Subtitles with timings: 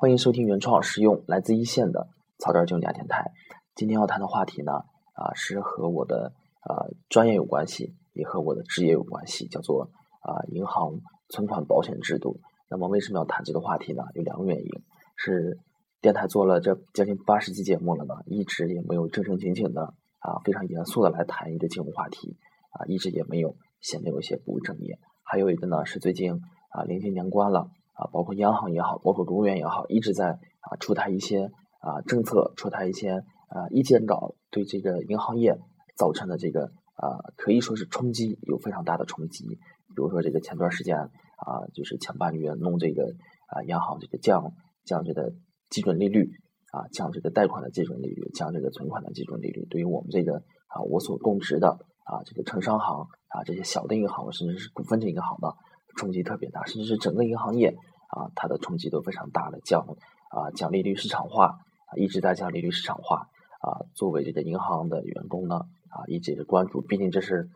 [0.00, 3.32] 欢迎收听原创实用来自一线的草根儿经理电台。
[3.74, 4.72] 今天要谈的话题呢，
[5.12, 6.32] 啊，是和我的
[6.66, 9.90] 呃专业有关系，也和我的职业有关系，叫做
[10.22, 12.40] 啊银行存款保险制度。
[12.70, 14.02] 那么为什么要谈这个话题呢？
[14.14, 14.70] 有两个原因，
[15.16, 15.58] 是
[16.00, 22.38] 电台做了这将近八十期节目了呢，一直也没有正正经经的啊非常严肃的来谈一个金融话题
[22.70, 24.98] 啊，一直也没有显得有些不务正业。
[25.22, 26.40] 还有一个呢，是最近
[26.70, 27.68] 啊临近年关了。
[28.00, 35.58] 啊，包括央行也好，包括国务院也好，一直在啊出台一些啊政策，出台一些啊意见稿，对这个银行业
[35.98, 39.46] 造成的这个啊可以说是冲击有非常大的冲击。
[39.46, 43.02] 比如说这个前段时间啊，就是前半个月弄这个
[43.48, 44.54] 啊央行这个降
[44.86, 45.34] 降这个
[45.68, 46.30] 基准利率
[46.72, 50.36] 啊，降这个贷款的基准利率，降这个存款的基准利率，对于我们这个
[50.68, 51.68] 啊我所供职的
[52.04, 55.54] 啊这个城商行啊这些小的银行，甚至是股份制银行的。
[55.96, 57.76] 冲击特别大，甚至是整个银行业
[58.08, 59.60] 啊，它的冲击都非常大的。
[59.60, 59.86] 降
[60.30, 63.28] 啊，降利率市场化啊，一直在降利率市场化
[63.60, 63.86] 啊。
[63.94, 65.56] 作为这个银行的员工呢
[65.88, 67.48] 啊，一直关注，毕竟这是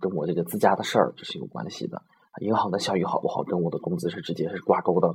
[0.00, 2.02] 跟我这个自家的事儿，这是有关系的。
[2.40, 5.14] 银行的效益好不好，跟我的工资是直接是挂钩的。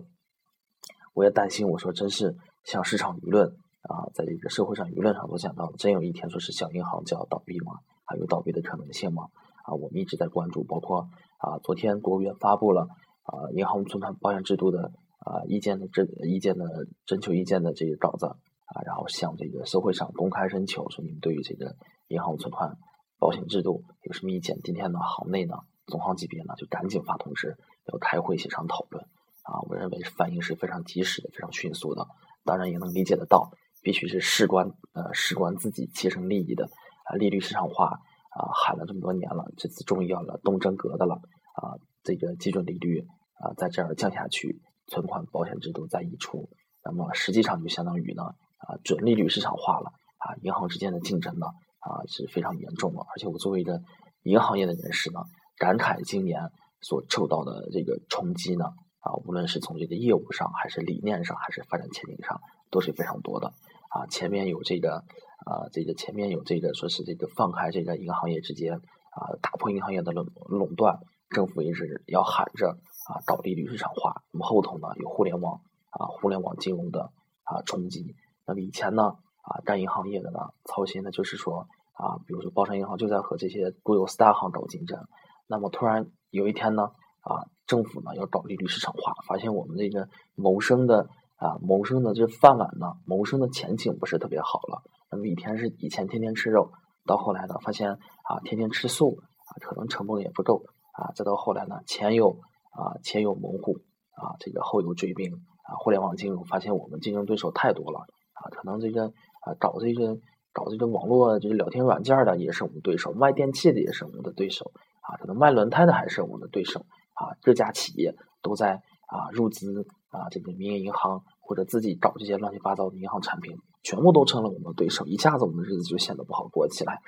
[1.14, 3.48] 我也担心，我说真是像市场舆论
[3.84, 7.74] 啊，在这个社会上舆论上都讲到，真有一天说是小银行就要倒闭吗？
[8.06, 9.28] 还有倒闭的可能性吗？
[9.64, 11.08] 啊，我们一直在关注，包括
[11.42, 12.88] 啊，昨天国务院发布了
[13.24, 21.76] 啊银行存款保险制度的啊意见的征意见的征求意见的这个稿子啊，然后向这个社会上公开征求，说你们对于这个
[22.10, 22.78] 银行存款
[23.18, 24.60] 保险制度有什么意见？
[24.64, 25.56] 今天呢，行内呢，
[25.88, 27.58] 总行级别呢就赶紧发通知
[27.92, 29.04] 要开会协商讨论
[29.42, 32.08] 啊，我认为反应是非常及时的，非常迅速的，
[32.46, 36.70] 当然也能理解得到，必须是事关呃事关自己切身利益的
[37.06, 38.00] 啊利率市场化。
[38.32, 41.16] 啊，喊了这么多年了，这次终于要了动真格的了
[41.56, 41.76] 啊！
[42.02, 46.50] 这个基准利率啊，在这儿降下去，存款保险制度再移出，
[46.82, 51.48] 那么实际上就相当于呢啊，准利率市场化了啊，银行之间的竞争呢
[51.80, 53.02] 啊是非常严重的。
[53.02, 53.82] 而且我作为一个
[54.24, 55.20] 银行业的人士呢，
[55.58, 58.66] 感慨今年所受到的这个冲击呢
[59.02, 62.40] 啊，无论是从这个业务上，还是理念上，还是发展前景上，
[62.70, 63.48] 都是非常多的
[63.90, 64.08] 啊。
[64.08, 65.04] 前面有这个。
[65.46, 74.22] 啊，这个前面有这个说是这个放开这个银行业之间啊，打破银行业的垄垄断，政府一直要喊着啊，搞利率市场化。
[74.32, 77.12] 那么后头呢，有互联网啊，互联网金融的
[77.44, 78.16] 啊冲击。
[78.46, 85.08] 那么以前呢啊，干银行业的呢，操心的就是说啊，比如说包商银行就在和这些国有四大行搞竞争。
[85.48, 86.92] 那么突然有一天呢
[87.22, 94.84] 啊，政府呢要搞利率市场化，发现我们这个谋生的啊谋生的这饭碗呢，谋生的前景不是特别好了。
[95.12, 96.72] 那么以前是以前天天吃肉，
[97.06, 100.64] 到后来呢，发现啊天天吃素啊，可能成本也不够
[100.94, 102.40] 啊，再到后来呢，前有
[102.72, 103.74] 啊前有猛虎
[104.16, 105.34] 啊，这个后有追兵
[105.64, 108.00] 啊，互联网金融发现我们竞争对手太多了
[108.34, 109.08] 啊，可能这个
[109.42, 110.18] 啊搞这个
[110.54, 114.72] 搞这个网络这个聊天软件的也是我们对手，卖电器的也是我们的对手
[115.02, 116.86] 啊，可能卖轮胎的还是我们的对手
[117.16, 118.76] 啊，各家企业都在
[119.08, 123.58] 啊入资啊这个民营银行或者自己搞这些乱七八糟的银行产品。
[123.84, 127.02] 全部都成了我们的对手，一下子我们的日子就显得不好过起来。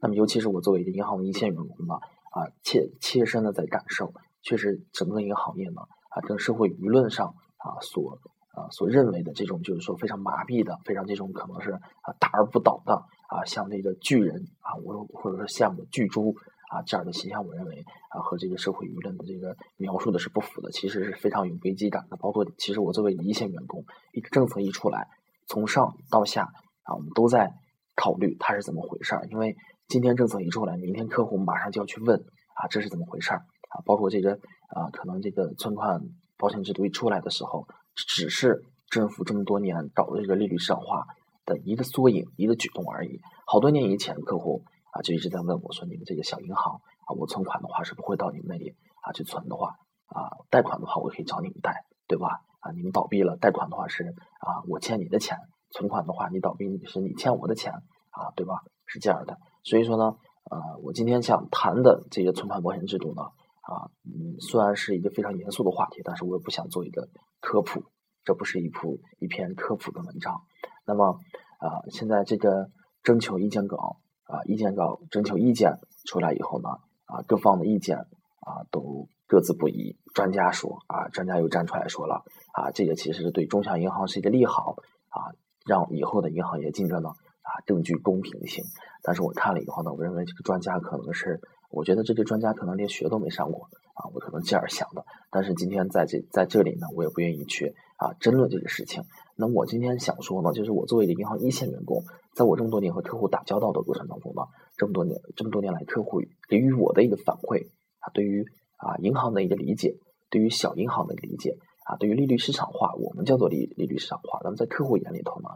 [0.00, 1.94] 那么，尤其是我作为一个银行的一线员工呢，
[2.30, 8.18] 啊，切切身的在感受，确实整个一个行业呢，啊，跟社会舆论上啊所
[8.52, 12.94] 啊所认为的这种就是说非常麻痹的，非常这种可能是啊大而不倒的
[13.28, 16.36] 啊，像这个巨人啊，我或者说像个巨猪
[16.70, 22.16] 啊这样的形象，我认为啊和这个社会舆论的这个描述的是不符的，其实是非常有危机感的。
[22.16, 25.08] 包括其实我作为一线员工，一个政策一出来。
[25.50, 26.44] 从上到下
[26.84, 27.52] 啊，我们都在
[27.96, 29.26] 考虑它是怎么回事儿。
[29.32, 29.56] 因为
[29.88, 32.20] 今天政策一出来，明天客户马上就要去问
[32.54, 33.82] 啊，这是怎么回事儿啊？
[33.84, 34.34] 包括这个
[34.68, 36.00] 啊，可能这个存款
[36.38, 37.66] 保险制度一出来的时候，
[37.96, 41.04] 只是政府这么多年搞的这个利率市场化
[41.44, 43.18] 的一个缩影、一个举动而已。
[43.44, 44.62] 好多年以前，客户
[44.92, 49.74] 啊就一直在问我说：“你们这个小银行啊，我存款的话是不会到你们那里啊去存的话
[50.06, 51.74] 啊，贷款的话我可以找你们贷，
[52.06, 55.36] 对吧？”啊，你们倒闭了，贷款的话是啊，我欠你的钱；
[55.70, 57.72] 存款的话，你倒闭你是你欠我的钱
[58.10, 58.60] 啊，对吧？
[58.86, 59.38] 是这样的。
[59.64, 60.16] 所以说呢，
[60.50, 63.22] 呃，我今天想谈的这个存款保险制度呢，
[63.62, 67.08] 啊，嗯，虽然是一个非常严肃的话题，但是我也不想做一个
[67.40, 67.82] 科普，
[68.24, 70.42] 这不是一部一篇科普的文章。
[70.84, 71.18] 那么
[71.58, 72.70] 啊，现在这个
[73.02, 76.68] 征求意见稿啊，意见稿征求意见出来以后呢，
[77.06, 79.08] 啊，各方的意见啊都。
[79.30, 84.74] 各自不一，专家说啊，专家又站出来说了啊，这个其实是对中小银行是一个利好
[85.08, 85.30] 啊，
[85.64, 88.64] 让以后的银行业竞争呢啊更具公平性。
[89.04, 91.40] 但是我看了以后呢，我认为这个专家可能是，
[91.70, 95.04] 我觉得这个专家可能连学都没上过啊，我可能这样想的。
[95.30, 99.04] 但是今天在这在这里呢，我也不愿意去啊争论这个事情。
[99.36, 102.02] 那我今天想说呢，就是我作为一个银行一线员工，
[102.34, 104.42] 在我这么多年和客户打交道的过程当中呢，
[104.76, 107.68] 这么多年这么多年来，客户给予我的一个反馈
[108.00, 108.44] 啊，对于
[108.80, 109.94] 啊银行的一个理解，
[110.30, 111.56] 对于小银行的一个理解
[111.86, 114.40] 啊，对于利率市场化，我们叫做利利率市场化。
[114.42, 115.48] 那么在客户眼里头呢，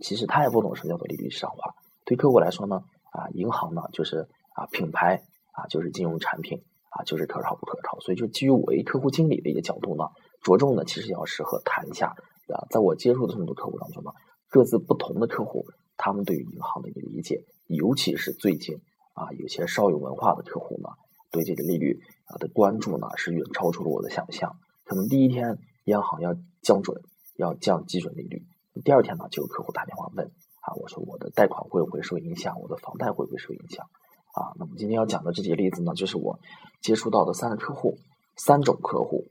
[0.00, 1.74] 其实他也不懂什么叫做利率市场化。
[2.04, 2.76] 对客户来说呢，
[3.12, 5.20] 啊银行呢就是啊品牌
[5.52, 6.58] 啊就是金融产品
[6.90, 7.98] 啊就是可靠不可靠。
[8.00, 10.04] 所以就基于我一客户经理的一个角度呢，
[10.42, 12.14] 着重呢其实要适合谈一下。
[12.48, 14.10] 啊，在我接触的这么多客户当中呢，
[14.48, 15.66] 各自不同的客户，
[15.98, 18.74] 他们对于银行的一个理解，尤其是最近
[19.12, 20.88] 啊，有些稍有文化的客户呢，
[21.30, 24.56] 对这个利率啊的关注呢，是远超出了我的想象。
[24.84, 27.00] 可能第一天央行要降准，
[27.36, 28.46] 要降基准利率，
[28.84, 32.60] 第二天呢，就有客户打电话问啊，我说我的贷款会不会受影响？
[32.60, 33.86] 我的房贷会不会受影响？
[34.34, 36.38] 啊，那么今天要讲的这几个例子呢，就是我
[36.80, 37.98] 接触到的三个客户，
[38.36, 39.24] 三种客户。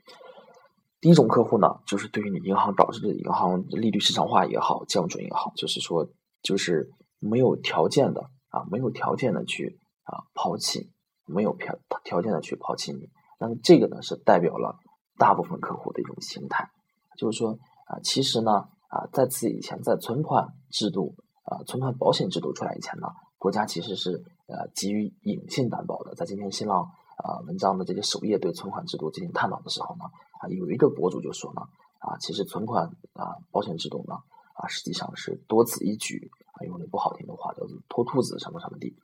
[0.99, 6.09] 第一种客户呢，就是对于你银行导致的银行利率市场化也好，降准也好，就是说，
[6.41, 10.89] 就是没有条件的啊，没有条件的去啊抛弃，
[11.27, 13.09] 没有条条件的去抛弃你。
[13.39, 14.79] 那么这个呢，是代表了
[15.17, 16.69] 大部分客户的一种心态，
[17.17, 17.51] 就是说
[17.85, 23.07] 啊，其实呢啊，在此以前，在存款制度啊，存款保险制度出来以前呢，
[23.37, 26.15] 国家其实是呃给予隐性担保的。
[26.15, 26.89] 在今天新浪。
[27.17, 30.05] 啊，文章的这个首页对存款制度进行探讨的时候呢，
[30.39, 31.61] 啊，有一个博主就说呢，
[31.97, 34.13] 啊，其实存款啊保险制度呢，
[34.53, 38.95] 啊，实际上是多此一举，啊，用的不好听的话叫做拖兔子什么什么的，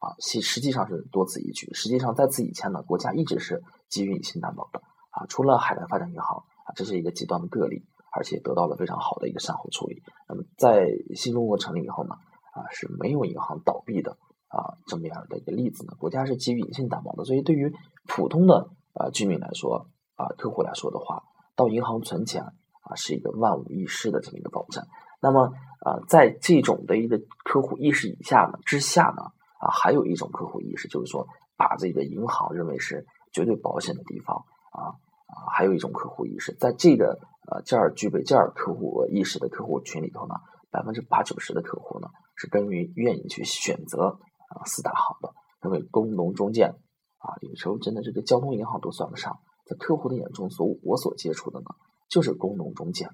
[0.00, 1.72] 啊，其实际上是多此一举。
[1.72, 4.80] 实际上在此以前呢，国家一直是给予隐性担保的，
[5.10, 10.02] 啊，除了海南发展银行，啊，这是一个极端的个例，而且得到了非常好的一个善后处理。
[10.28, 12.14] 那么在新中国成立以后呢，
[12.52, 14.18] 啊，是没有银行倒闭的。
[14.52, 17.72] 啊，这么样的一个例子呢，国家是给予隐性担保的，所以对于
[18.08, 19.86] 普通的呃居民来说，
[20.16, 21.22] 啊客户来说的话，
[21.54, 24.84] 到银行存钱啊是一个万无一失的这么一个保证。
[25.22, 25.52] 那么
[25.86, 29.30] 啊，在这种的一个客户意识以下呢之下呢，
[29.70, 31.26] 还有一种客户意识，就是说
[31.56, 37.18] 把这个银行认为是绝对保险的地方啊啊，还有一种客户意识，在这个
[37.50, 40.34] 呃这儿具备这儿客户意识的客户群里头呢，
[40.70, 44.18] 百分之八九十的客户呢是根于愿意去选择。
[44.50, 45.32] 啊，四大行的
[45.62, 46.70] 认为工农中建
[47.18, 51.66] 啊，有时候真的这个交通银行都算不上，在客户的眼中，所我所接触的呢，
[52.08, 53.06] 就是工农中建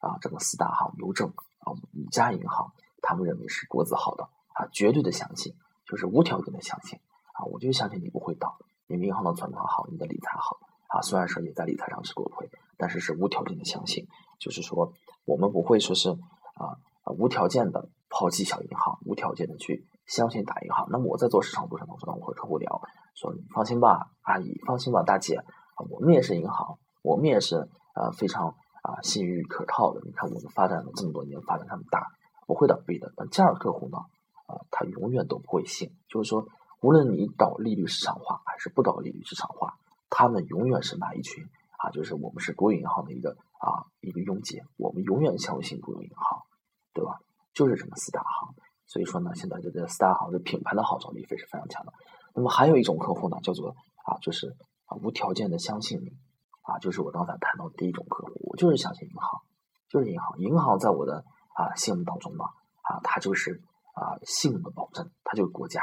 [0.00, 5.54] 啊，这个四大行、邮政啊五家银行，他们认为是国字号的啊，绝对的相信，
[5.92, 6.98] 就是无条件的相信
[7.34, 8.56] 啊，我就相信你不会倒，
[8.86, 10.56] 你银行的存款好，你的理财好
[10.88, 12.48] 啊，虽然说你在理财上吃过亏，
[12.78, 14.06] 但是是无条件的相信，
[14.40, 14.94] 就是说
[15.26, 19.86] 我们不会说是啊啊无条件的抛弃小银行，无条件的去。
[20.04, 20.88] 相信大银行。
[20.90, 22.82] 那么我在做市场过程当中呢，我和客户聊
[23.14, 25.40] 说：“你放心吧，阿姨，放心吧，大姐，
[25.88, 27.56] 我们也是银行，我们也是
[27.94, 28.48] 呃非常
[28.82, 30.00] 啊信誉可靠的。
[30.04, 32.08] 你看我们发展了这么多年，发展这么大，
[32.48, 33.12] 不会倒闭的。
[33.16, 33.98] 那这样客户呢，
[34.46, 35.94] 啊，他永远都不会信。
[36.08, 36.46] 就是说，
[36.80, 39.78] 无论你搞利率市场化还是不搞利率市场化，
[40.10, 41.44] 他们永远是那一群
[41.78, 46.42] 啊，就是我们是国有银行的一个啊一个拥挤，我们永远相信国有银行，
[46.92, 47.18] 对吧？
[47.54, 48.54] 就是这么四大行。”
[48.86, 51.92] 所以说呢，现在这个四大行的品牌的号召力非是非常强的。
[52.34, 53.70] 那么还有一种客户呢，叫做
[54.04, 54.54] 啊，就是
[54.84, 56.12] 啊无条件的相信你
[56.60, 59.40] 啊，就是我刚才谈到的第一种客户，我就是相信银行，
[59.88, 61.24] 就是银行，银行在我的
[61.54, 62.44] 啊心目当中呢
[62.82, 65.80] 啊，它就是啊信用的保证，它就是国家。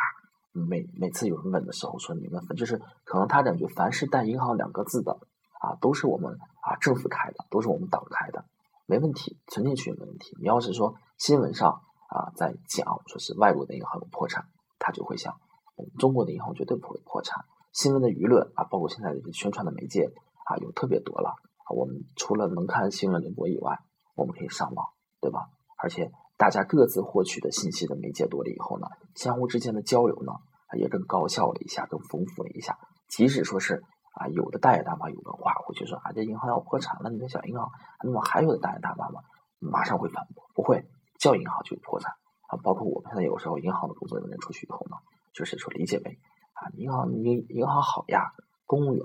[0.52, 5.14] 每每次有人问的时候说你们就是可能他感觉凡是带银行两个字的
[5.62, 8.46] 啊，都是我们啊政府开的，都是我们党开的，
[8.86, 10.36] 没问题，存进去也没问题。
[10.40, 11.82] 你要是说新闻上。
[12.10, 14.48] 啊，在讲说是外国的银行有破产，
[14.80, 15.40] 他就会想，
[15.76, 17.46] 我们中国的银行绝对不会破产。
[17.72, 20.12] 新闻的舆论啊，包括现在的宣传的媒介
[20.46, 21.36] 啊，有特别多了。
[21.70, 23.78] 我们除了能看新闻联播以外，
[24.16, 24.88] 我们可以上网，
[25.22, 25.50] 对吧？
[25.78, 30.32] 而且大家各自获取的信息的媒介多了以后呢，相互之间的交流呢，
[30.78, 32.80] 也更高效了一下，更丰富了一下。
[33.10, 33.84] 即使说是
[34.16, 37.70] 啊，有的大爷大妈有文化，会去说啊，这银行要破产了，你的小银行，
[38.06, 39.20] 那么还有的大爷大妈吗？
[39.60, 40.90] 马上会反驳，不会。
[41.20, 42.14] 叫银行就破产
[42.48, 42.56] 啊！
[42.64, 44.96] 包括我们现在有时候银行的工作人员出去以后呢，
[45.34, 46.18] 就是说理解为
[46.54, 48.32] 啊，银行银银行好呀，
[48.66, 49.04] 公务员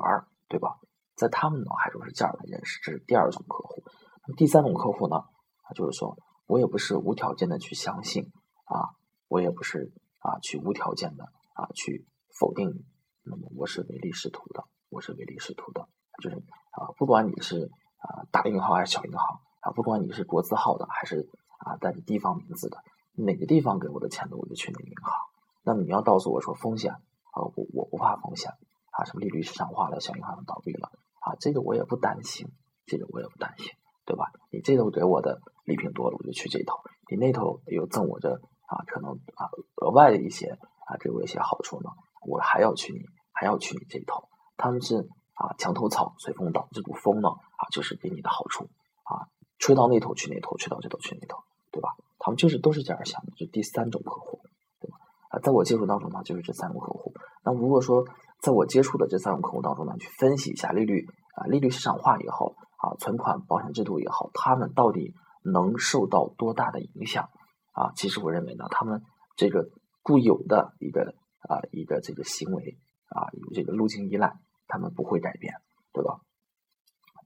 [0.48, 0.78] 对吧？
[1.16, 3.82] 在他们脑海中是这样的认识，这是第二种客户。
[4.24, 8.30] 那么第三种客户呢，啊，就是说我也不是无条件的去相信
[8.64, 8.96] 啊，
[9.28, 11.24] 我也不是啊去无条件的
[11.54, 12.06] 啊去
[12.38, 12.84] 否定你。
[13.22, 15.88] 那么我是唯利是图的，我是唯利是图的，
[16.22, 21.28] 就是啊，不管你是啊大银行还是小银行啊，不管你是国字号的还是。
[21.56, 22.76] 啊，带着地方名字的
[23.14, 25.14] 哪个地方给我的钱的，我就去哪个银行。
[25.62, 28.50] 那你要告诉我说风险啊，我我不怕风险
[28.90, 32.48] 啊，什么利率市场化了，小银行倒闭了啊，这个我也不担心，
[32.84, 33.72] 这个我也不担心
[34.04, 34.30] 对吧？
[34.50, 36.74] 你这头给我的礼品多了，我就去这头；
[37.10, 38.30] 你那头又赠我这
[38.66, 40.50] 啊，可能啊额外的一些
[40.86, 41.90] 啊给我一些好处呢，
[42.26, 43.00] 我还要去你，
[43.32, 44.28] 还要去你这一头。
[44.56, 44.96] 他们是
[45.34, 48.64] 啊墙头草随风倒，这股风呢啊就是给你的好处
[49.04, 49.26] 啊，
[49.58, 51.42] 吹到那头去那头，吹到这头去那头，
[51.72, 51.90] 对吧？
[52.18, 54.40] 他们就是都是这样想的，就第三种客户，
[54.80, 54.96] 对吧？
[55.30, 57.12] 啊，在我接触当中呢，就是这三种客户。
[57.44, 58.04] 那如果说
[58.40, 65.12] 在我接触的这三种客户当中呢，去分析一下利率啊，利率市场化以后啊，存款保险制度也好，他们到底
[65.44, 67.30] 能受到多大的影响
[67.72, 67.92] 啊？
[67.94, 69.02] 其实我认为呢，他们
[69.36, 69.70] 这个
[70.02, 75.54] 固有的一个啊一个这个行为啊，有这个路径依赖，他们不会改变，
[75.92, 76.20] 对吧？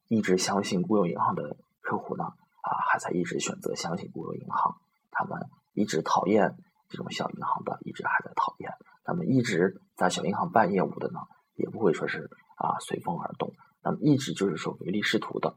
[0.08, 4.76] 一直相信国有银行的客户呢，啊，还在一直选择相信国有银行，
[5.10, 6.56] 他们一直讨厌
[6.88, 8.72] 这种小银行的，一直还在讨厌。
[9.06, 11.20] 那么一直在小银行办业务的呢，
[11.54, 13.52] 也不会说是啊随风而动。
[13.82, 15.56] 那么一直就是说唯利是图的，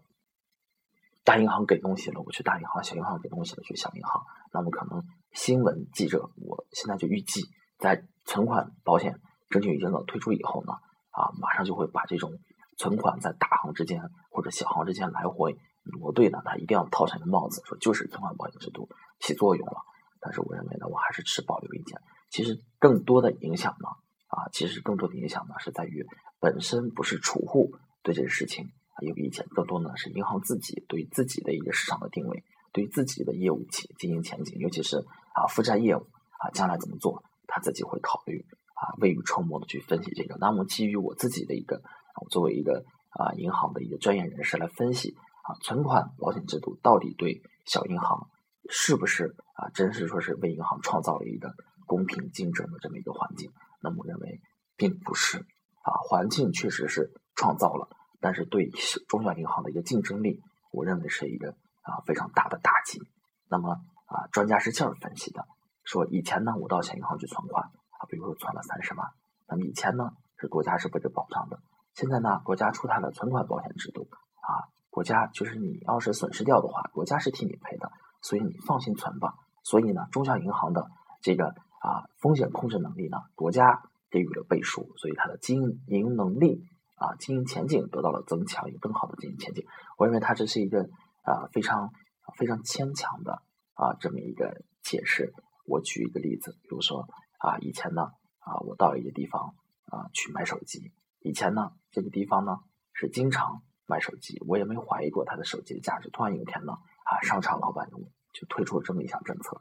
[1.31, 4.21] 大银行给东西了，我去大银行；小银行给东西了，去小银行。
[4.51, 7.39] 那么可能新闻记者，我现在就预计，
[7.79, 9.17] 在存款保险
[9.50, 10.73] 证券监管推出以后呢，
[11.11, 12.33] 啊，马上就会把这种
[12.77, 18.89] 存款在大行之间或者小行之间来回挪对的，他一定要套上一个帽子，说就是存款保险制度
[19.21, 19.77] 起作用了。
[20.19, 21.97] 但是我认为呢，我还是持保留意见。
[22.29, 23.88] 其实更多的影响呢，
[24.27, 26.05] 啊，其实更多的影响呢是在于
[26.41, 27.71] 本身不是储户
[28.03, 28.69] 对这个事情
[29.01, 34.98] 也比以前，更多呢是银行自己对自己的一个市场的定位，对自己的业务前经营前景，尤其是
[35.34, 36.08] 啊负债业务
[36.39, 40.38] 啊将来怎么做，他自己会考虑啊未雨绸缪的去分析这个。
[40.39, 41.81] 那么基于我自己的一个，
[42.22, 48.29] 我作为一个啊银行的一个专业人士来分析啊存款保险制度到底对小银行
[48.70, 51.53] 是不是啊真是说是为银行创造了一个。
[51.88, 54.39] 公平竞争的这么一个环境，那么我认为
[54.77, 55.39] 并不是
[55.81, 57.89] 啊，环境确实是创造了，
[58.21, 58.69] 但是对
[59.09, 60.39] 中小银行的一个竞争力，
[60.71, 61.49] 我认为是一个
[61.81, 63.01] 啊非常大的打击。
[63.49, 63.71] 那么
[64.05, 65.45] 啊，专家是这样分析的，
[65.83, 69.09] 说以前呢，我到小银行去存款啊，比如说存了三十万，
[69.47, 71.59] 那么以前呢是国家是为了保障的，
[71.95, 74.07] 现在呢国家出台了存款保险制度
[74.41, 79.33] 啊，国家就是你要是损失掉的话，国家是替你赔的，所以你放心存吧。
[79.63, 80.87] 所以呢，中小银行的
[81.21, 81.53] 这个。
[81.81, 83.17] 啊，风险控制能力呢？
[83.33, 86.63] 国家给予了背书，所以它的经营能力
[87.01, 89.65] 啊，经营前景得到了增强，有更好的经营前景。
[89.98, 90.84] 我认为它这是一个
[91.24, 91.91] 啊非常
[92.38, 93.41] 非常牵强的
[93.74, 95.34] 啊这么一个解释。
[95.65, 97.08] 我举一个例子，比如说
[97.39, 98.03] 啊，以前呢
[98.39, 99.55] 啊，我到一个地方
[99.86, 102.58] 啊去买手机，以前呢这个地方呢
[102.93, 106.10] 是经常卖手机，我也没怀疑过它的手机的价值。
[106.12, 107.98] 突然有一天呢啊，商场老板就
[108.34, 109.60] 就推出了这么一项政策：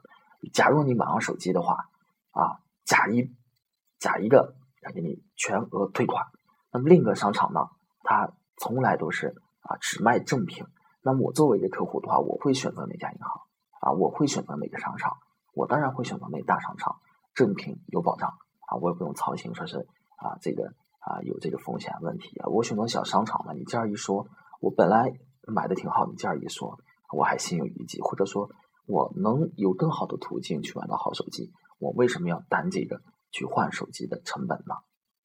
[0.53, 1.87] 假如你买完手机的话。
[2.33, 3.29] 啊，假一
[3.99, 6.27] 假一个，要给你全额退款。
[6.71, 7.69] 那么另一个商场呢，
[8.03, 10.65] 它从来都是啊只卖正品。
[11.03, 13.41] 那么我作为一个客户的话，我会选择哪家银行？
[13.79, 15.17] 啊，我会选择哪个商场？
[15.53, 16.97] 我当然会选择那大商场，
[17.33, 18.29] 正品有保障
[18.67, 22.47] 啊，我也不用操心说是啊这个啊有这个风险问题啊。
[22.47, 24.27] 我选择小商场呢，你这样一说，
[24.61, 25.11] 我本来
[25.47, 26.79] 买的挺好，你这样一说，
[27.11, 28.49] 我还心有余悸，或者说
[28.85, 31.51] 我能有更好的途径去买到好手机。
[31.79, 33.01] 我为什么要担这个
[33.31, 34.75] 去换手机的成本呢？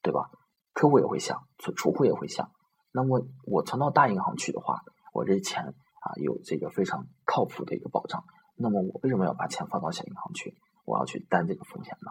[0.02, 0.30] 对吧？
[0.76, 2.50] 客户也会想，储储户也会想。
[2.92, 4.82] 那么我存到大银行去的话，
[5.14, 8.22] 我这钱啊有这个非常靠谱的一个保障。
[8.58, 10.54] 那么我为什么要把钱放到小银行去？
[10.84, 12.10] 我要去担这个风险呢？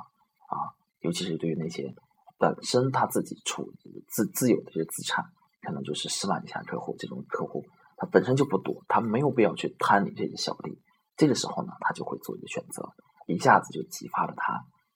[0.49, 1.93] 啊，尤其是对于那些
[2.39, 3.71] 本身他自己处
[4.07, 5.25] 自自有的这些资产，
[5.61, 7.63] 可能就是十万以下客户这种客户，
[7.97, 10.81] 他本身就不多，他没有必要去贪你这个小利。
[11.15, 12.89] 这个时候呢，他就会做一个选择。
[13.27, 14.53] 一下子就激发了他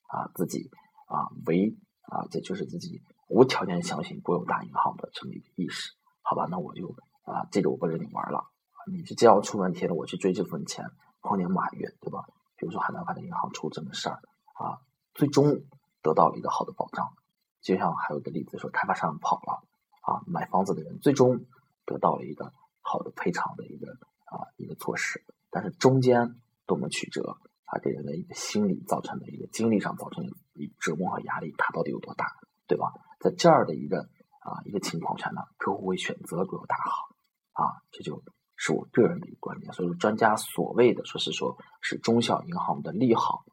[0.07, 0.69] 啊自己
[1.05, 6.47] 啊为啊这就是自己无条件相信国有大银行的这么一个意识，好吧？
[6.49, 8.49] 那我就啊这个我不跟你玩了，
[8.91, 10.83] 你是这要出问题了，我去追这份钱，
[11.21, 12.25] 猴年马云对吧？
[12.57, 14.19] 比如说海南发展银行出这么事儿
[14.55, 14.81] 啊，
[15.13, 15.61] 最终
[16.01, 17.13] 得到了一个好的保障。
[17.61, 19.63] 就像还有一个例子说，开发商跑了
[20.01, 21.45] 啊，买房子的人最终
[21.85, 23.91] 得到了一个好的赔偿的一个
[24.25, 27.37] 啊一个措施，但是中间多么曲折。
[27.71, 32.25] 他给人的一个心理造成的一个精力上造成的一折磨和压力，它到底有多大，
[32.65, 32.91] 对吧？
[33.19, 34.01] 在这儿的一个
[34.39, 37.15] 啊一个情况下呢，客户会选择国有大行
[37.53, 38.23] 啊，这就
[38.55, 39.71] 是我个人的一个观点。
[39.73, 43.43] 所以说，专家所谓的说是说是中小银行的利好，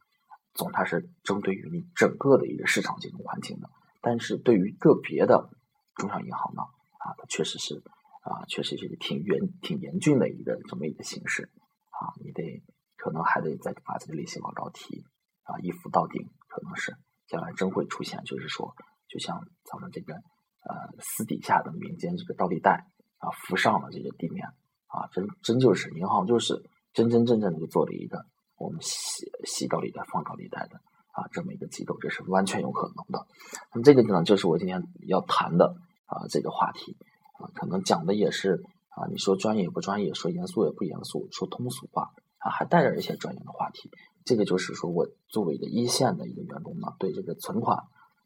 [0.55, 3.69] 总它是针对于你整个的一个市场金融环境的。
[4.01, 5.51] 但是对于个别的
[5.95, 6.63] 中小银行呢，
[6.99, 7.83] 啊，它确实是
[8.23, 11.51] 啊，确实是挺严挺严峻的一个这么一个形式
[11.91, 12.63] 啊，你得。
[12.99, 15.05] 可能还得再把这个利息往高提
[15.45, 16.97] 啊，一浮到顶，可能是
[17.29, 18.75] 将来真会出现，就是说，
[19.07, 19.47] 就像
[19.77, 22.87] 咱们这个呃私底下的民间这个倒立贷
[23.19, 24.47] 啊，浮上了这个地面
[24.89, 28.25] 啊，真真就是银行就是真真正正的就做了一个
[28.57, 30.81] 我们洗洗高利贷、放高利贷的
[31.13, 33.27] 啊这么一个机构，这是完全有可能的。
[33.73, 36.97] 那么这个呢，就是我今天要谈的啊这个话题
[37.39, 43.91] 啊，可能讲的也是啊，你说专业不专业，说严肃也不严肃，说通俗化啊，还带着一些专业的话题。
[44.25, 47.85] 这个就是说我作为一个一线的一个员工呢，对这个存款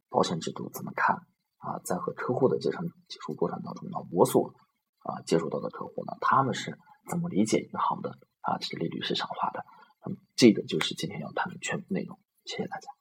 [0.08, 1.26] 保险制度怎么看
[1.60, 1.78] 啊？
[1.84, 4.52] 在和客户的这场接触过程当中呢，我所
[5.00, 6.76] 啊接触到的客户呢，他们是
[7.08, 9.64] 怎么理解银行的啊这个利率市场化的？
[10.04, 12.18] 那么这个就是今天要谈的全部内容。
[12.44, 12.99] 谢谢大家。